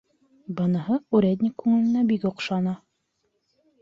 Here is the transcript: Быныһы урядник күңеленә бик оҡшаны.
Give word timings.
Быныһы 0.61 0.97
урядник 1.19 1.55
күңеленә 1.65 2.03
бик 2.13 2.27
оҡшаны. 2.31 2.77